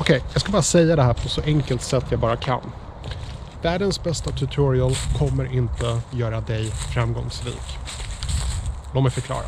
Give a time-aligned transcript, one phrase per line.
[0.00, 2.60] Okej, jag ska bara säga det här på så enkelt sätt jag bara kan.
[3.62, 7.78] Världens bästa tutorial kommer inte göra dig framgångsrik.
[8.94, 9.46] Låt mig förklara.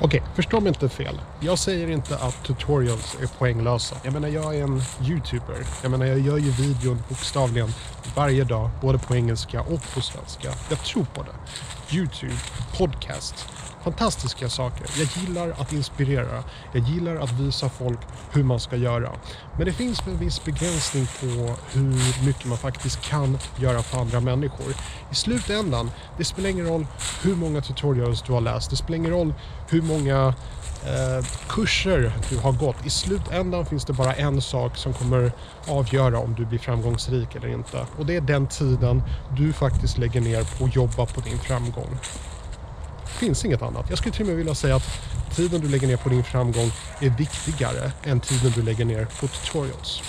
[0.00, 1.20] Okej, förstå mig inte fel.
[1.40, 3.96] Jag säger inte att tutorials är poänglösa.
[4.02, 5.56] Jag menar, jag är en YouTuber.
[5.82, 7.68] Jag menar, jag gör ju videon bokstavligen
[8.16, 10.48] varje dag, både på engelska och på svenska.
[10.70, 11.96] Jag tror på det.
[11.96, 12.36] YouTube,
[12.78, 13.34] podcast,
[13.84, 14.86] fantastiska saker.
[14.98, 16.44] Jag gillar att inspirera.
[16.72, 17.98] Jag gillar att visa folk
[18.32, 19.12] hur man ska göra.
[19.56, 24.20] Men det finns en viss begränsning på hur mycket man faktiskt kan göra för andra
[24.20, 24.74] människor.
[25.10, 26.86] I slutändan, det spelar ingen roll
[27.22, 28.70] hur många tutorials du har läst.
[28.70, 29.34] Det spelar ingen roll
[29.68, 30.34] hur många
[30.84, 32.86] eh, kurser du har gått.
[32.86, 35.32] I slutändan finns det bara en sak som kommer
[35.68, 37.86] avgöra om du blir framgångsrik eller inte.
[37.98, 39.02] Och det är den tiden
[39.36, 41.98] du faktiskt lägger ner på att jobba på din framgång.
[43.02, 43.86] Det finns inget annat.
[43.88, 44.88] Jag skulle till och med vilja säga att
[45.36, 49.26] tiden du lägger ner på din framgång är viktigare än tiden du lägger ner på
[49.28, 50.02] tutorials.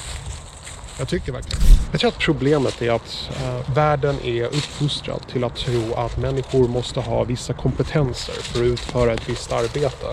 [1.00, 1.64] Jag tycker verkligen.
[1.92, 6.68] Jag tror att problemet är att eh, världen är uppfostrad till att tro att människor
[6.68, 10.08] måste ha vissa kompetenser för att utföra ett visst arbete.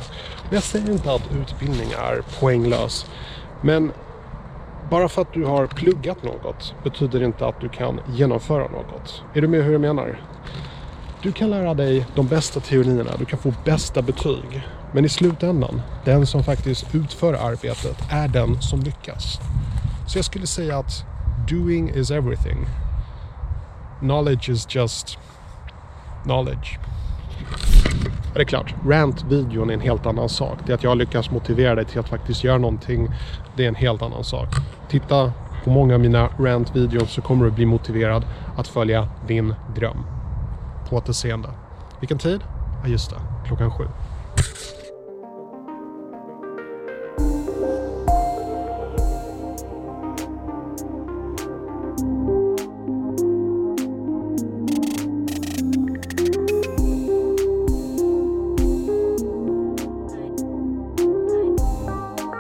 [0.45, 3.07] Men jag säger inte att utbildning är poänglös.
[3.63, 3.93] Men
[4.91, 9.23] bara för att du har pluggat något betyder det inte att du kan genomföra något.
[9.35, 10.21] Är du med hur jag menar?
[11.23, 14.63] Du kan lära dig de bästa teorierna, du kan få bästa betyg.
[14.93, 19.39] Men i slutändan, den som faktiskt utför arbetet är den som lyckas.
[20.09, 21.05] Så jag skulle säga att
[21.51, 22.67] doing is everything.
[24.01, 25.19] Knowledge is just
[26.25, 26.79] knowledge.
[28.35, 30.59] Det är klart, rant-videon är en helt annan sak.
[30.67, 33.09] Det att jag lyckas motivera dig till att faktiskt göra någonting,
[33.57, 34.49] det är en helt annan sak.
[34.89, 35.33] Titta
[35.65, 38.25] på många av mina rant-videos så kommer du bli motiverad
[38.57, 40.05] att följa din dröm.
[40.91, 41.49] På återseende.
[42.01, 42.41] Vilken tid?
[42.83, 43.17] Ja, just det.
[43.47, 43.85] Klockan sju.